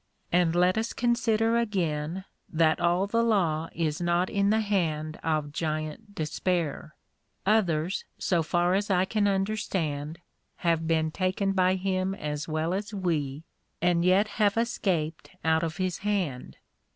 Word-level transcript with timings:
And 0.31 0.55
let 0.55 0.79
us 0.79 0.93
consider 0.93 1.59
again, 1.59 2.25
that 2.51 2.79
all 2.79 3.05
the 3.05 3.21
Law 3.21 3.69
is 3.71 4.01
not 4.01 4.31
in 4.31 4.49
the 4.49 4.61
hand 4.61 5.17
of 5.21 5.51
Giant 5.53 6.15
Despair. 6.15 6.95
Others, 7.45 8.05
so 8.17 8.41
far 8.41 8.73
as 8.73 8.89
I 8.89 9.05
can 9.05 9.27
understand, 9.27 10.17
have 10.65 10.87
been 10.87 11.11
taken 11.11 11.51
by 11.51 11.75
him 11.75 12.15
as 12.15 12.47
well 12.47 12.73
as 12.73 12.95
we, 12.95 13.43
and 13.79 14.03
yet 14.03 14.27
have 14.41 14.57
escaped 14.57 15.29
out 15.45 15.61
of 15.61 15.77
his 15.77 15.99
hand. 15.99 16.57